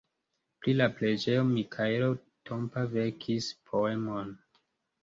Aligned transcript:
Pri 0.61 0.73
la 0.77 0.87
preĝejo 0.99 1.43
Mikaelo 1.51 2.09
Tompa 2.51 2.87
verkis 2.97 3.53
poemon. 3.71 4.35